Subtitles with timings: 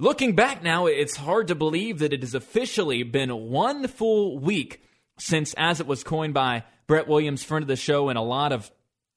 [0.00, 4.82] Looking back now, it's hard to believe that it has officially been one full week
[5.18, 8.50] since, as it was coined by Brett Williams, friend of the show, and a lot
[8.50, 8.70] of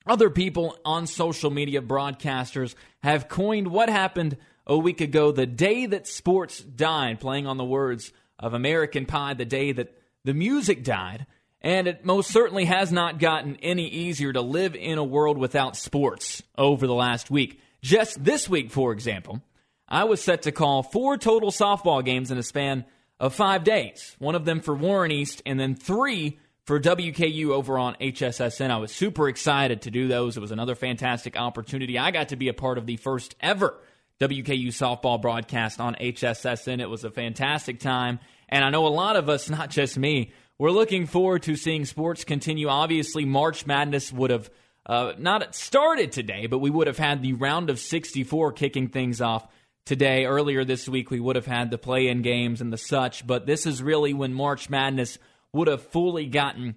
[0.06, 4.36] other people on social media, broadcasters, have coined what happened
[4.68, 9.36] a week ago, the day that sports died, playing on the words of American Pie,
[9.36, 11.26] the day that the music died.
[11.62, 15.78] And it most certainly has not gotten any easier to live in a world without
[15.78, 17.62] sports over the last week.
[17.82, 19.42] Just this week, for example,
[19.88, 22.86] I was set to call four total softball games in a span
[23.20, 24.16] of five days.
[24.20, 28.72] One of them for Warren East, and then three for WKU over on HSSN.
[28.72, 30.38] I was super excited to do those.
[30.38, 32.00] It was another fantastic opportunity.
[32.00, 33.80] I got to be a part of the first ever
[34.20, 36.80] WKU softball broadcast on HSSN.
[36.80, 38.20] It was a fantastic time.
[38.48, 41.86] And I know a lot of us, not just me, we're looking forward to seeing
[41.86, 42.68] sports continue.
[42.68, 44.50] Obviously, March Madness would have
[44.86, 49.20] uh, not started today, but we would have had the round of 64 kicking things
[49.20, 49.48] off
[49.86, 50.26] today.
[50.26, 53.46] Earlier this week, we would have had the play in games and the such, but
[53.46, 55.18] this is really when March Madness
[55.52, 56.76] would have fully gotten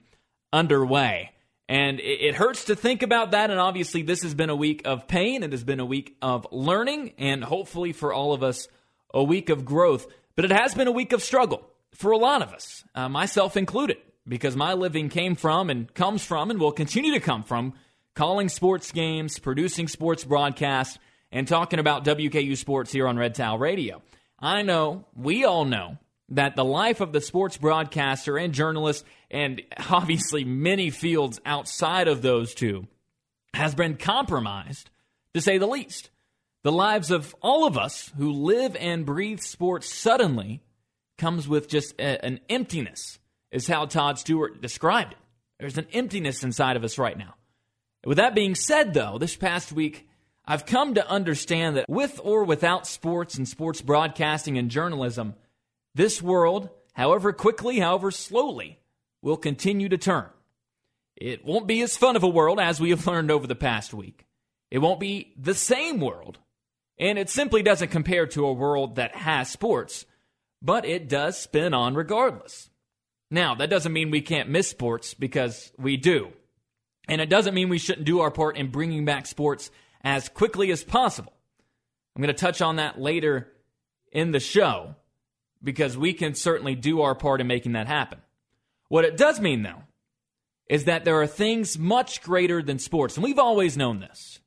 [0.52, 1.30] underway.
[1.68, 3.50] And it, hurts to think about that.
[3.50, 5.42] And obviously, this has been a week of pain.
[5.42, 8.68] It has been a week of learning, and hopefully for all of us,
[9.12, 10.06] a week of growth.
[10.36, 13.56] But it has been a week of struggle for a lot of us, uh, myself
[13.56, 13.96] included,
[14.28, 17.72] because my living came from and comes from and will continue to come from
[18.14, 20.98] calling sports games, producing sports broadcasts,
[21.36, 24.00] and talking about WKU sports here on Red Towel Radio.
[24.38, 25.98] I know, we all know,
[26.30, 32.22] that the life of the sports broadcaster and journalist, and obviously many fields outside of
[32.22, 32.86] those two,
[33.52, 34.88] has been compromised,
[35.34, 36.08] to say the least.
[36.62, 40.62] The lives of all of us who live and breathe sports suddenly
[41.18, 43.18] comes with just a, an emptiness,
[43.50, 45.18] is how Todd Stewart described it.
[45.60, 47.34] There's an emptiness inside of us right now.
[48.06, 50.08] With that being said, though, this past week,
[50.46, 55.34] I've come to understand that with or without sports and sports broadcasting and journalism,
[55.94, 58.78] this world, however quickly, however slowly,
[59.22, 60.28] will continue to turn.
[61.16, 63.92] It won't be as fun of a world as we have learned over the past
[63.92, 64.26] week.
[64.70, 66.38] It won't be the same world.
[66.98, 70.06] And it simply doesn't compare to a world that has sports,
[70.62, 72.70] but it does spin on regardless.
[73.30, 76.32] Now, that doesn't mean we can't miss sports because we do.
[77.08, 79.70] And it doesn't mean we shouldn't do our part in bringing back sports
[80.02, 81.32] as quickly as possible.
[82.14, 83.52] I'm going to touch on that later
[84.12, 84.94] in the show
[85.62, 88.20] because we can certainly do our part in making that happen.
[88.88, 89.82] What it does mean, though,
[90.68, 94.40] is that there are things much greater than sports, and we've always known this.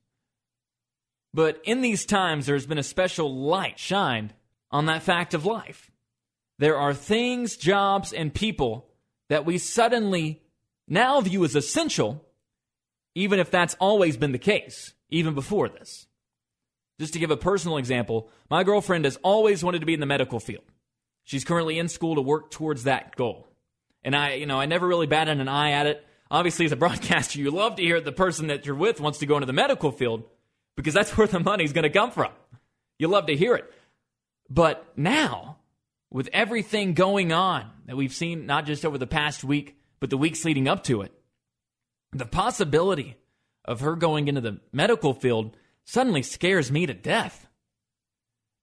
[1.32, 4.34] But in these times, there's been a special light shined
[4.70, 5.90] on that fact of life.
[6.58, 8.88] There are things, jobs, and people
[9.28, 10.42] that we suddenly
[10.88, 12.24] now view as essential,
[13.14, 16.06] even if that's always been the case, even before this.
[16.98, 20.06] Just to give a personal example, my girlfriend has always wanted to be in the
[20.06, 20.64] medical field.
[21.24, 23.48] She's currently in school to work towards that goal.
[24.02, 26.04] And I, you know, I never really batted an eye at it.
[26.30, 29.26] Obviously, as a broadcaster, you love to hear the person that you're with wants to
[29.26, 30.24] go into the medical field
[30.76, 32.32] because that's where the money's going to come from.
[32.98, 33.72] You love to hear it.
[34.48, 35.58] But now,
[36.10, 40.18] with everything going on that we've seen, not just over the past week, but the
[40.18, 41.12] weeks leading up to it,
[42.12, 43.16] the possibility
[43.64, 47.46] of her going into the medical field suddenly scares me to death.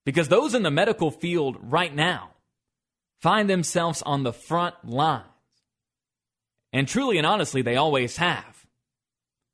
[0.04, 2.30] Because those in the medical field right now
[3.20, 5.24] find themselves on the front lines.
[6.72, 8.66] And truly and honestly, they always have.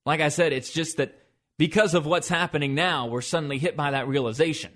[0.05, 1.19] Like I said, it's just that
[1.59, 4.73] because of what's happening now, we're suddenly hit by that realization.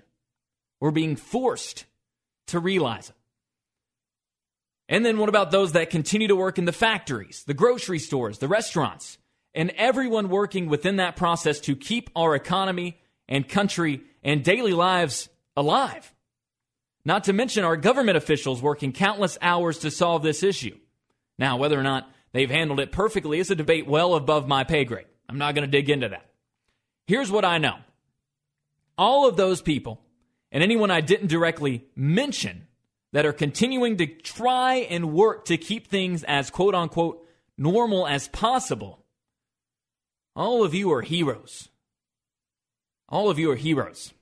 [0.79, 1.85] We're being forced
[2.47, 3.15] to realize it.
[4.89, 8.39] And then what about those that continue to work in the factories, the grocery stores,
[8.39, 9.19] the restaurants,
[9.53, 15.29] and everyone working within that process to keep our economy and country and daily lives
[15.55, 16.11] alive?
[17.05, 20.77] Not to mention our government officials working countless hours to solve this issue.
[21.37, 24.85] Now, whether or not they've handled it perfectly is a debate well above my pay
[24.85, 25.05] grade.
[25.29, 26.25] I'm not going to dig into that.
[27.05, 27.75] Here's what I know
[28.97, 30.01] all of those people,
[30.51, 32.67] and anyone I didn't directly mention,
[33.13, 37.25] that are continuing to try and work to keep things as quote unquote
[37.57, 39.05] normal as possible,
[40.35, 41.69] all of you are heroes.
[43.09, 44.13] All of you are heroes.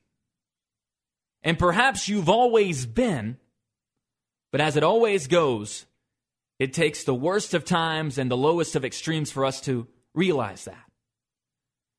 [1.44, 3.38] And perhaps you've always been,
[4.52, 5.86] but as it always goes,
[6.58, 10.66] it takes the worst of times and the lowest of extremes for us to realize
[10.66, 10.84] that.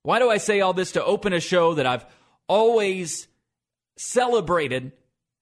[0.02, 2.06] Why do I say all this to open a show that I've
[2.48, 3.28] always
[3.96, 4.92] celebrated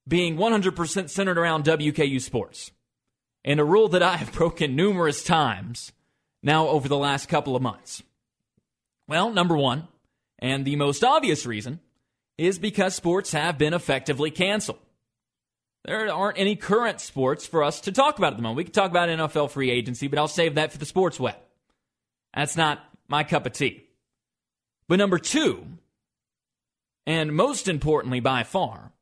[0.09, 2.71] being 100% centered around WKU sports?
[3.45, 5.93] And a rule that I have broken numerous times
[6.43, 8.03] now over the last couple of months.
[9.09, 9.89] Well, number one,
[10.39, 11.81] and the most obvious reason,
[12.39, 14.79] is because sports have been effectively canceled.
[15.85, 18.59] there aren't any current sports for us to talk about at the moment.
[18.59, 21.37] We can talk about NFL free agency, but I'll save that for the sports web.
[22.35, 23.85] That's not my cup of tea.
[24.89, 25.67] But number two,
[27.07, 28.93] and most importantly by far,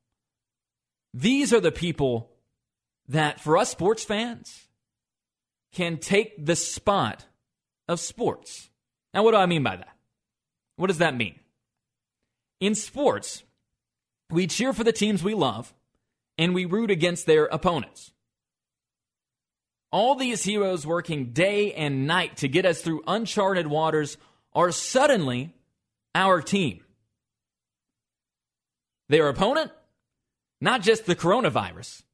[1.15, 2.33] these are the people
[3.09, 4.67] that, for us sports fans,
[5.73, 7.25] can take the spot
[7.89, 8.69] of sports.
[9.15, 9.97] Now, what do I mean by that?
[10.77, 11.39] What does that mean?
[12.59, 13.45] In sports,
[14.29, 15.73] we cheer for the teams we love
[16.37, 18.11] and we root against their opponents.
[19.93, 24.17] All these heroes working day and night to get us through uncharted waters
[24.53, 25.55] are suddenly
[26.13, 26.81] our team.
[29.09, 29.71] Their opponent?
[30.65, 32.05] Not just the coronavirus,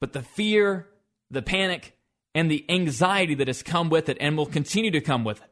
[0.00, 0.86] but the fear,
[1.28, 1.98] the panic,
[2.36, 5.50] and the anxiety that has come with it and will continue to come with it.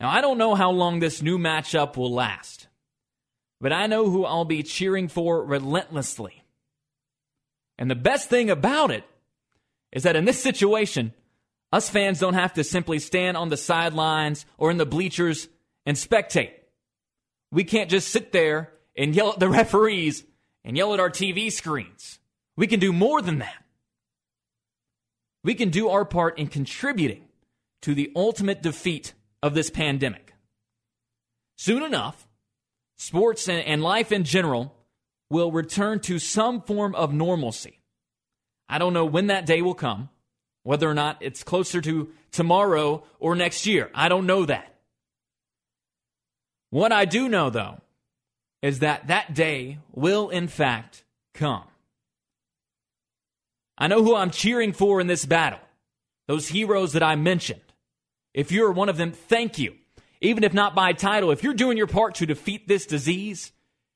[0.00, 2.68] Now, I don't know how long this new matchup will last,
[3.60, 6.42] but I know who I'll be cheering for relentlessly.
[7.76, 9.04] And the best thing about it
[9.92, 11.12] is that in this situation,
[11.70, 15.48] us fans don't have to simply stand on the sidelines or in the bleachers
[15.84, 16.52] and spectate.
[17.52, 20.24] We can't just sit there and yell at the referees
[20.64, 22.18] and yell at our TV screens.
[22.56, 23.64] We can do more than that.
[25.42, 27.24] We can do our part in contributing
[27.82, 29.12] to the ultimate defeat
[29.42, 30.32] of this pandemic.
[31.56, 32.26] Soon enough,
[32.96, 34.74] sports and life in general
[35.28, 37.80] will return to some form of normalcy.
[38.68, 40.08] I don't know when that day will come,
[40.62, 43.90] whether or not it's closer to tomorrow or next year.
[43.94, 44.74] I don't know that.
[46.70, 47.80] What I do know, though,
[48.64, 51.64] is that that day will in fact come.
[53.76, 55.58] I know who I'm cheering for in this battle.
[56.28, 57.60] Those heroes that I mentioned.
[58.32, 59.74] If you're one of them, thank you.
[60.22, 63.52] Even if not by title, if you're doing your part to defeat this disease,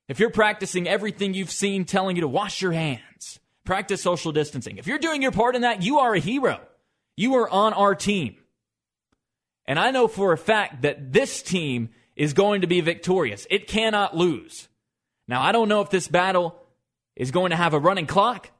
[0.06, 4.76] if you're practicing everything you've seen telling you to wash your hands, practice social distancing,
[4.76, 6.60] if you're doing your part in that, you are a hero.
[7.16, 8.36] You are on our team.
[9.64, 11.88] And I know for a fact that this team
[12.18, 13.46] is going to be victorious.
[13.48, 14.68] It cannot lose.
[15.28, 16.60] Now, I don't know if this battle
[17.14, 18.50] is going to have a running clock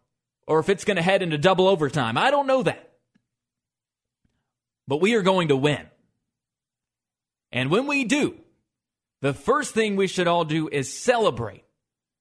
[0.46, 2.16] or if it's going to head into double overtime.
[2.16, 2.92] I don't know that.
[4.86, 5.84] But we are going to win.
[7.50, 8.36] And when we do,
[9.22, 11.64] the first thing we should all do is celebrate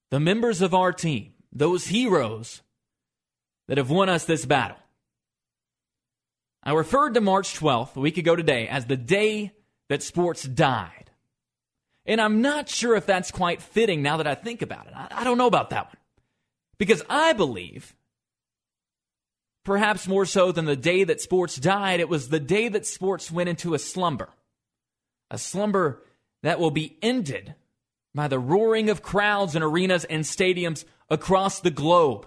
[0.10, 2.62] the members of our team, those heroes
[3.68, 4.78] that have won us this battle.
[6.64, 9.52] I referred to March 12th, a week ago today, as the day
[9.90, 11.07] that sports died.
[12.08, 14.94] And I'm not sure if that's quite fitting now that I think about it.
[14.96, 15.98] I, I don't know about that one.
[16.78, 17.96] Because I believe,
[19.66, 23.30] perhaps more so than the day that sports died, it was the day that sports
[23.30, 24.30] went into a slumber.
[25.30, 26.02] A slumber
[26.44, 27.56] that will be ended
[28.16, 32.26] by the roaring of crowds in arenas and stadiums across the globe.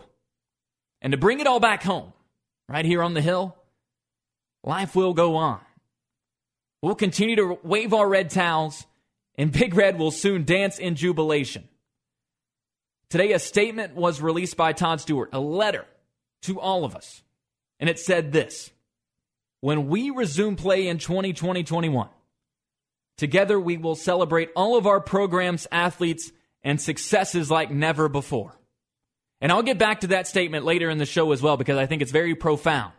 [1.01, 2.13] And to bring it all back home,
[2.69, 3.57] right here on the hill,
[4.63, 5.61] life will go on.
[6.83, 8.87] We'll continue to wave our red towels
[9.37, 11.69] and Big Red will soon dance in jubilation.
[13.09, 15.85] Today, a statement was released by Todd Stewart, a letter
[16.43, 17.23] to all of us.
[17.79, 18.71] And it said this
[19.61, 22.09] When we resume play in 2020 21,
[23.17, 26.31] together we will celebrate all of our programs, athletes,
[26.63, 28.57] and successes like never before.
[29.41, 31.87] And I'll get back to that statement later in the show as well because I
[31.87, 32.93] think it's very profound.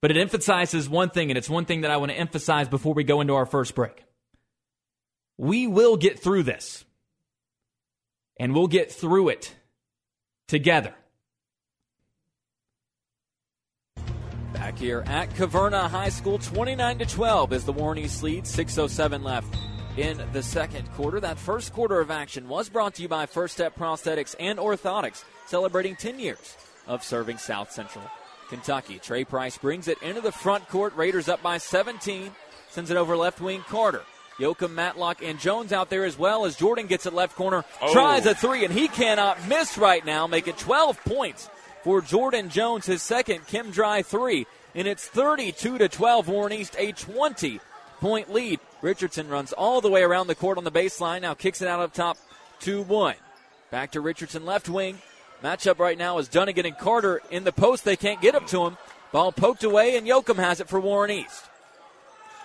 [0.00, 2.92] But it emphasizes one thing, and it's one thing that I want to emphasize before
[2.94, 4.03] we go into our first break.
[5.36, 6.84] We will get through this.
[8.38, 9.54] And we'll get through it
[10.48, 10.94] together.
[14.52, 19.22] Back here at Caverna High School, 29 to 12 is the Warren East lead, 607
[19.22, 19.56] left
[19.96, 21.20] in the second quarter.
[21.20, 25.24] That first quarter of action was brought to you by First Step Prosthetics and Orthotics,
[25.46, 28.04] celebrating 10 years of serving South Central
[28.48, 28.98] Kentucky.
[28.98, 30.94] Trey Price brings it into the front court.
[30.96, 32.30] Raiders up by 17,
[32.68, 34.02] sends it over left wing Carter.
[34.38, 37.92] Yoakum, Matlock, and Jones out there as well as Jordan gets it left corner, oh.
[37.92, 41.48] tries a three, and he cannot miss right now, make it 12 points
[41.84, 46.28] for Jordan Jones, his second Kim Dry three, and it's 32 to 12.
[46.28, 47.60] Warren East a 20
[48.00, 48.58] point lead.
[48.82, 51.80] Richardson runs all the way around the court on the baseline, now kicks it out
[51.80, 52.18] up top
[52.60, 53.14] 2 1.
[53.70, 54.98] Back to Richardson left wing.
[55.42, 57.84] Matchup right now is Dunnigan and Carter in the post.
[57.84, 58.78] They can't get up to him.
[59.12, 61.44] Ball poked away, and Yoakum has it for Warren East.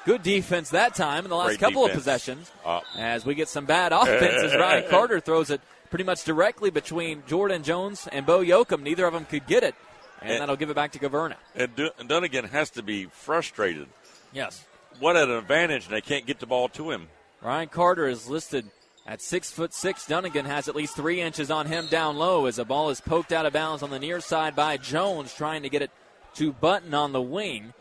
[0.05, 1.97] Good defense that time in the last Great couple defense.
[1.97, 2.51] of possessions.
[2.65, 6.69] Uh, as we get some bad offense as Ryan Carter throws it pretty much directly
[6.69, 8.81] between Jordan Jones and Bo Yoakum.
[8.81, 9.75] Neither of them could get it,
[10.21, 11.35] and, and that'll give it back to Caverna.
[11.55, 11.69] And,
[12.07, 13.87] Dunnigan has to be frustrated.
[14.31, 14.65] Yes.
[14.99, 17.07] What an advantage, and they can't get the ball to him.
[17.41, 18.65] Ryan Carter is listed
[19.07, 22.57] At six foot six, Dunnigan has at least three inches on him down low as
[22.57, 25.69] the ball is poked out of bounds on the near side by Jones, trying to
[25.69, 25.91] get it
[26.35, 27.73] to Button on the wing.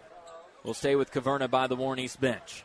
[0.68, 2.62] Will stay with Caverna by the Warren East bench.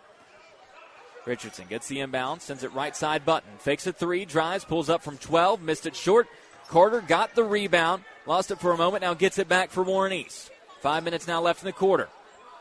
[1.25, 3.49] Richardson gets the inbound, sends it right side button.
[3.59, 6.27] Fakes a three, drives, pulls up from 12, missed it short.
[6.67, 10.11] Carter got the rebound, lost it for a moment, now gets it back for Warren
[10.11, 10.51] East.
[10.81, 12.09] Five minutes now left in the quarter.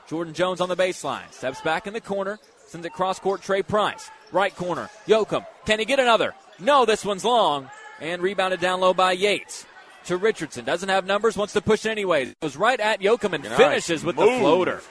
[0.07, 3.63] Jordan Jones on the baseline, steps back in the corner, sends it cross court, Trey
[3.63, 4.13] Price.
[4.31, 5.45] Right corner, Yoakum.
[5.67, 6.37] Can he get another?
[6.61, 7.69] No, this one's long.
[8.01, 9.67] And rebounded down low by Yates.
[10.05, 10.65] To Richardson.
[10.65, 12.33] Doesn't have numbers, wants to push it anyways.
[12.41, 14.83] Goes right at Yoakum and finishes with the floater.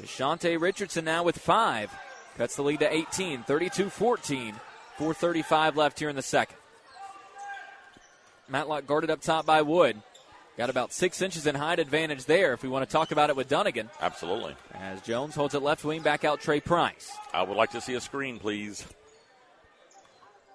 [0.00, 1.92] Deshante Richardson now with five.
[2.36, 4.54] Cuts the lead to 18, 32 14.
[4.98, 6.56] 4.35 left here in the second.
[8.48, 10.00] Matlock guarded up top by Wood.
[10.56, 13.36] Got about six inches in height advantage there if we want to talk about it
[13.36, 13.90] with Dunnigan.
[14.00, 14.56] Absolutely.
[14.74, 17.12] As Jones holds it left wing, back out Trey Price.
[17.32, 18.84] I would like to see a screen, please.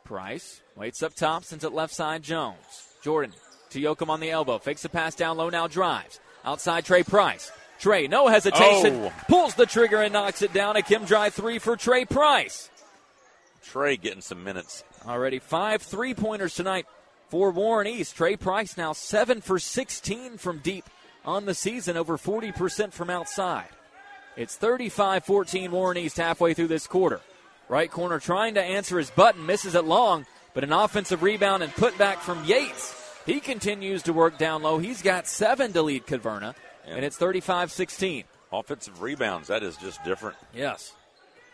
[0.03, 2.57] Price waits up top, sends it left side Jones.
[3.01, 3.33] Jordan
[3.69, 4.57] to Yoakum on the elbow.
[4.57, 6.19] Fakes the pass down low, now drives.
[6.43, 7.50] Outside Trey Price.
[7.83, 8.95] Trey, no hesitation.
[9.03, 9.13] Oh.
[9.27, 10.77] Pulls the trigger and knocks it down.
[10.77, 12.69] A Kim drive three for Trey Price.
[13.61, 14.85] Trey getting some minutes.
[15.05, 16.85] Already five three pointers tonight
[17.27, 18.15] for Warren East.
[18.15, 20.85] Trey Price now 7 for 16 from deep
[21.25, 23.67] on the season, over 40% from outside.
[24.37, 27.19] It's 35 14 Warren East halfway through this quarter.
[27.67, 31.73] Right corner trying to answer his button, misses it long, but an offensive rebound and
[31.73, 32.95] putback from Yates.
[33.25, 34.77] He continues to work down low.
[34.77, 36.55] He's got seven to lead Caverna,
[36.87, 38.23] and it's 35 16.
[38.51, 40.35] Offensive rebounds, that is just different.
[40.53, 40.93] Yes.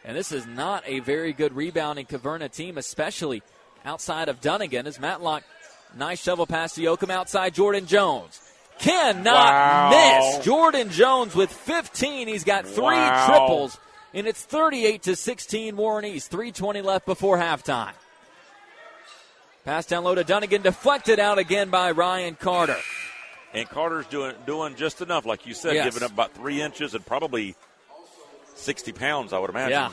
[0.04, 3.42] And this is not a very good rebounding Caverna team, especially
[3.86, 4.88] outside of Dunnigan.
[4.88, 5.44] As Matlock,
[5.98, 8.42] nice shovel pass to Yoakum outside Jordan Jones.
[8.80, 9.90] Cannot Wow.
[9.92, 10.46] miss.
[10.46, 12.28] Jordan Jones with 15.
[12.30, 13.26] He's got three Wow.
[13.28, 13.78] triples,
[14.14, 16.32] and it's 38 to 16 Warren East.
[16.32, 17.92] 320 left before halftime.
[19.66, 22.78] Pass down low to Dunnigan, deflected out again by Ryan Carter.
[23.54, 25.86] And Carter's doing doing just enough, like you said, Yes.
[25.86, 27.56] giving up about three inches and probably
[28.56, 29.72] 60 pounds, I would imagine.
[29.72, 29.92] Yeah.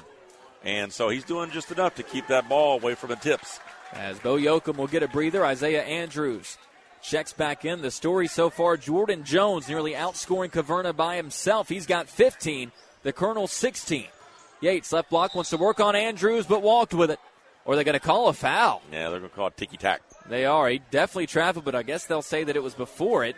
[0.64, 3.60] And so he's doing just enough to keep that ball away from the tips.
[3.92, 6.58] As Bo Yoakum will get a breather, Isaiah Andrews
[7.02, 7.82] checks back in.
[7.82, 11.68] The story so far Jordan Jones nearly outscoring Caverna by himself.
[11.68, 12.72] He's got 15,
[13.04, 14.06] the Colonel 16.
[14.60, 17.20] Yates, left block, wants to work on Andrews, but walked with it.
[17.64, 18.82] Or they're going to call a foul.
[18.90, 20.02] Yeah, they're going to call it ticky tack.
[20.28, 20.68] They are.
[20.68, 23.36] He definitely traveled, but I guess they'll say that it was before it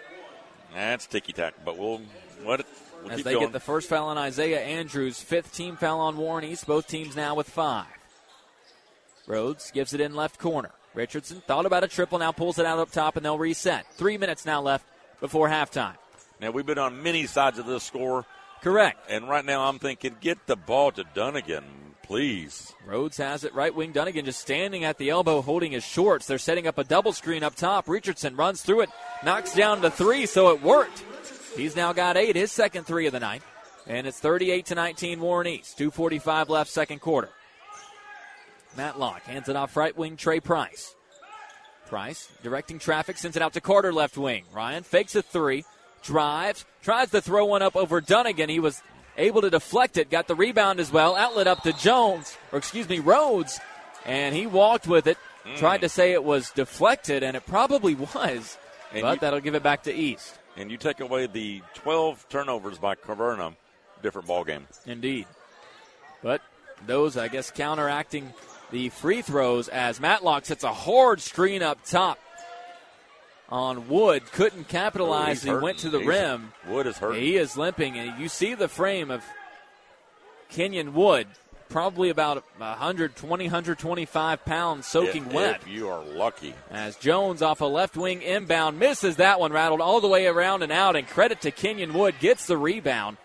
[0.74, 2.00] That's ticky tack, but we'll
[2.44, 2.66] let it.
[3.02, 3.46] We'll as they going.
[3.46, 5.20] get the first foul on Isaiah Andrews.
[5.20, 6.66] Fifth team foul on Warren East.
[6.66, 7.86] Both teams now with five.
[9.26, 10.70] Rhodes gives it in left corner.
[10.94, 13.86] Richardson thought about a triple, now pulls it out up top, and they'll reset.
[13.92, 14.86] Three minutes now left
[15.20, 15.94] before halftime.
[16.40, 18.24] now we've been on many sides of this score,
[18.62, 18.98] Correct.
[19.10, 21.64] and right now I'm thinking, get the ball to Dunnigan,
[22.08, 22.74] please.
[22.86, 23.54] Rhodes has it.
[23.54, 26.26] Right wing Dunnigan just standing at the elbow holding his shorts.
[26.26, 27.86] They're setting up a double screen up top.
[27.86, 28.90] Richardson runs through it,
[29.22, 31.04] knocks down the three, so it worked.
[31.54, 33.42] He's now got eight, his second three of the night.
[33.86, 35.78] And it's 38 to 19 Warren East.
[35.78, 37.28] 245 left second quarter.
[38.76, 40.94] Matlock hands it off right wing Trey Price.
[41.86, 44.44] Price directing traffic, sends it out to Carter left wing.
[44.52, 45.64] Ryan fakes a three,
[46.02, 48.48] drives, tries to throw one up over Dunnigan.
[48.48, 48.82] He was
[49.18, 51.14] able to deflect it, got the rebound as well.
[51.16, 53.58] Outlet up to Jones, or excuse me, Rhodes,
[54.06, 55.18] and he walked with it.
[55.56, 58.58] Tried to say it was deflected, and it probably was,
[58.92, 60.38] And but you- that'll give it back to East.
[60.56, 63.54] And you take away the 12 turnovers by Caverna,
[64.02, 64.66] different ball game.
[64.86, 65.26] Indeed.
[66.22, 66.42] But
[66.86, 68.32] those, I guess, counteracting
[68.70, 72.18] the free throws as Matlock sets a hard screen up top
[73.48, 74.30] on Wood.
[74.32, 75.42] Couldn't Oh, capitalize.
[75.42, 76.52] he's he went to the He's- rim.
[76.66, 77.16] Wood is hurt.
[77.16, 79.24] He is limping, and you see the frame of
[80.50, 81.26] Kenyon Wood,
[81.68, 85.60] probably about 120, 125 pounds soaking if, wet.
[85.62, 86.54] If you are lucky.
[86.70, 90.62] As Jones off a left wing inbound misses that one, rattled all the way around
[90.62, 90.96] and out.
[90.96, 93.18] And credit to Kenyon Wood, gets the rebound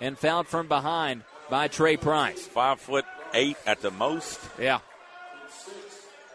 [0.00, 2.46] and fouled from behind by Trey Price.
[2.46, 3.04] Five foot
[3.34, 4.78] eight at the most, Yeah.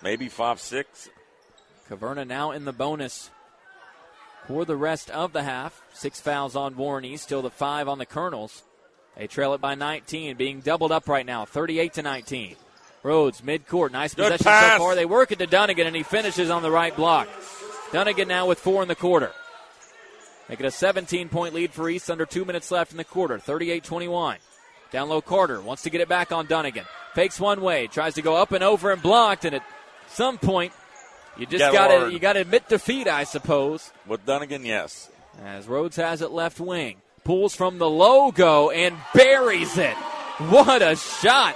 [0.02, 1.10] maybe five six.
[1.94, 3.30] Caverna now in the bonus
[4.48, 5.82] for the rest of the half.
[5.94, 8.64] Six fouls on Warren East, still the five on the Colonels.
[9.16, 12.56] They trail it by 19, being doubled up right now, 38 to 19.
[13.04, 14.74] Rhodes midcourt, nice Good possession pass.
[14.74, 14.96] so far.
[14.96, 17.28] They work it to Dunnigan, and he finishes on the right block.
[17.92, 19.32] Dunnigan now with four in the quarter.
[20.50, 23.38] Make it a 17 point lead for East, under two minutes left in the quarter,
[23.38, 24.38] 38 21.
[24.92, 26.86] Down low, Carter wants to get it back on Dunnigan.
[27.14, 29.64] Fakes one way, tries to go up and over and blocked, and at
[30.08, 30.74] some point,
[31.38, 33.92] you just got to you got to admit defeat, I suppose.
[34.08, 35.10] With Dunnigan, yes.
[35.44, 39.96] As Rhodes has it left wing, pulls from the logo and buries it.
[40.38, 41.56] What a shot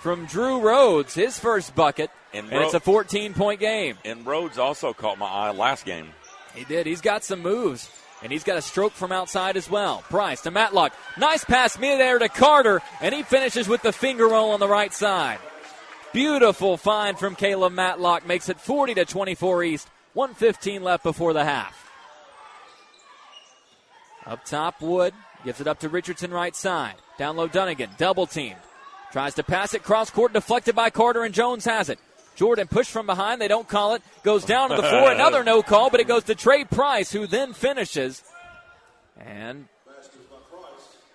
[0.00, 3.96] from Drew Rhodes, his first bucket, And and, it's a 14 point game.
[4.04, 6.08] And Rhodes also caught my eye last game.
[6.54, 6.86] He did.
[6.86, 7.90] He's got some moves.
[8.22, 9.98] And he's got a stroke from outside as well.
[10.08, 10.94] Price to Matlock.
[11.18, 12.80] Nice pass mid-air to Carter.
[13.02, 15.38] And he finishes with the finger roll on the right side.
[16.14, 18.24] Beautiful find from Caleb Matlock.
[18.24, 19.88] Makes it 40 to 24 East.
[20.12, 21.90] 115 left before the half.
[24.24, 25.12] Up top, Wood
[25.44, 26.94] gives it up to Richardson right side.
[27.18, 27.90] Down low, Dunnigan.
[27.98, 28.60] Double teamed.
[29.10, 31.98] Tries to pass it cross court, deflected by Carter, and Jones has it.
[32.36, 33.40] Jordan pushed from behind.
[33.40, 34.02] They don't call it.
[34.22, 35.10] Goes down to the floor.
[35.12, 38.22] Another no call, but it goes to Trey Price, who then finishes.
[39.18, 39.66] And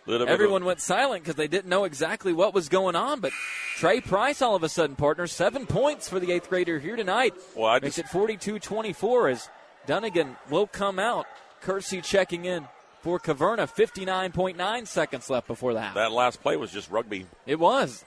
[0.09, 3.19] Of- everyone went silent because they didn't know exactly what was going on.
[3.19, 3.31] But
[3.77, 7.33] Trey Price, all of a sudden, partner, seven points for the eighth grader here tonight.
[7.55, 9.49] Well, I Makes just- it 42 24 as
[9.85, 11.25] Dunnigan will come out.
[11.61, 12.67] Kersey checking in
[13.01, 13.67] for Caverna.
[13.69, 15.95] 59.9 seconds left before the half.
[15.95, 17.25] that last play was just rugby.
[17.45, 18.03] It was.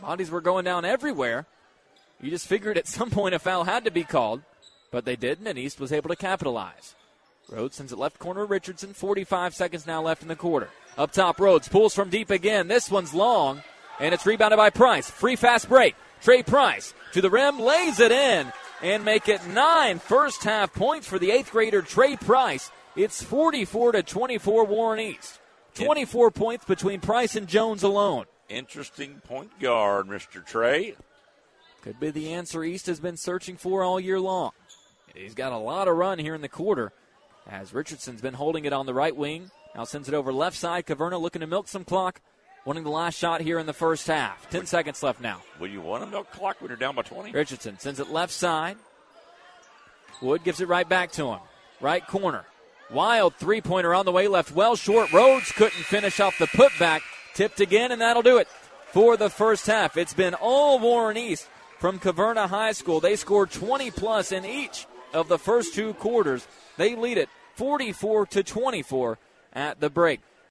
[0.00, 1.46] Bodies were going down everywhere.
[2.20, 4.42] You just figured at some point a foul had to be called,
[4.90, 6.94] but they didn't, and East was able to capitalize.
[7.50, 8.92] Rhodes sends it left corner Richardson.
[8.92, 10.68] 45 seconds now left in the quarter.
[10.98, 12.68] Up top, Rhodes pulls from deep again.
[12.68, 13.62] This one's long,
[13.98, 15.08] and it's rebounded by Price.
[15.08, 15.94] Free fast break.
[16.20, 18.52] Trey Price to the rim, lays it in,
[18.82, 22.70] and make it nine first half points for the eighth grader Trey Price.
[22.96, 25.38] It's 44 to 24 Warren East.
[25.74, 28.24] 24 points between Price and Jones alone.
[28.48, 30.44] Interesting point guard, Mr.
[30.44, 30.96] Trey.
[31.82, 34.50] Could be the answer East has been searching for all year long.
[35.14, 36.92] He's got a lot of run here in the quarter
[37.48, 39.50] as Richardson's been holding it on the right wing.
[39.74, 40.86] Now sends it over left side.
[40.86, 42.20] Caverna looking to milk some clock.
[42.64, 44.50] Wanting the last shot here in the first half.
[44.50, 45.40] 10 seconds left now.
[45.58, 47.32] Will you want to milk clock when you're down by 20?
[47.32, 48.76] Richardson sends it left side.
[50.20, 51.40] Wood gives it right back to him.
[51.80, 52.44] Right corner.
[52.90, 55.12] Wild three pointer on the way left well short.
[55.12, 57.00] Rhodes couldn't finish off the putback.
[57.34, 58.48] Tipped again, and that'll do it
[58.92, 59.96] for the first half.
[59.96, 63.00] It's been all Warren East from Caverna High School.
[63.00, 66.46] They scored 20 plus in each of the first two quarters.
[66.76, 67.28] They lead it
[67.58, 69.18] 44 to 24
[69.52, 70.20] at the break.